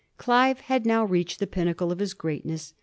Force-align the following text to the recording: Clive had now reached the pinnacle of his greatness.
Clive 0.17 0.61
had 0.61 0.83
now 0.83 1.05
reached 1.05 1.37
the 1.37 1.45
pinnacle 1.45 1.91
of 1.91 1.99
his 1.99 2.15
greatness. 2.15 2.73